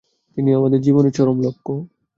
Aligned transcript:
তিনি 0.37 0.49
আমাদের 0.53 0.79
জীবনের 0.81 1.13
চরম 1.13 1.37
লক্ষ্য। 1.41 1.73